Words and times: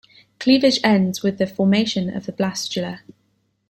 Cleavage 0.39 0.79
ends 0.83 1.21
with 1.21 1.37
the 1.37 1.45
formation 1.45 2.09
of 2.09 2.25
the 2.25 2.31
blastula. 2.31 3.01